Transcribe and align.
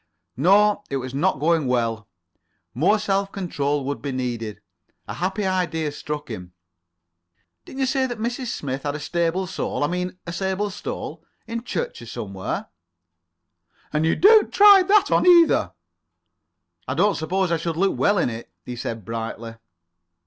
No, 0.35 0.83
it 0.89 0.97
was 0.97 1.13
not 1.13 1.39
going 1.39 1.67
well. 1.67 2.07
More 2.73 2.97
self 2.97 3.31
control 3.31 3.85
would 3.85 4.01
be 4.01 4.11
needed. 4.11 4.59
A 5.07 5.13
happy 5.13 5.45
idea 5.45 5.91
struck 5.91 6.27
him. 6.27 6.53
"Didn't 7.65 7.81
you 7.81 7.85
say 7.85 8.07
that 8.07 8.17
Mrs. 8.17 8.47
Smith 8.47 8.81
had 8.81 8.95
a 8.95 8.99
stable 8.99 9.45
sole—I 9.45 9.85
mean, 9.85 10.17
a 10.25 10.33
sable 10.33 10.71
stole, 10.71 11.23
in 11.45 11.63
church 11.63 12.01
or 12.01 12.07
somewhere?" 12.07 12.69
"And 13.93 14.03
you 14.03 14.15
don't 14.15 14.51
try 14.51 14.81
that 14.81 15.11
on 15.11 15.27
either." 15.27 15.71
"I 16.87 16.95
don't 16.95 17.13
suppose 17.13 17.51
I 17.51 17.57
should 17.57 17.77
look 17.77 17.95
well 17.95 18.17
in 18.17 18.31
it," 18.31 18.51
he 18.65 18.75
said 18.75 19.05
brightly. 19.05 19.57